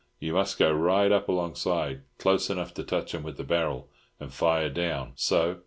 You 0.19 0.33
must 0.33 0.57
go 0.57 0.73
right 0.73 1.11
up 1.11 1.29
alongside, 1.29 2.01
close 2.17 2.49
enough 2.49 2.73
to 2.73 2.83
touch 2.83 3.13
'em 3.13 3.21
with 3.21 3.37
the 3.37 3.43
barrel, 3.43 3.87
and 4.19 4.33
fire 4.33 4.69
down—so." 4.71 5.59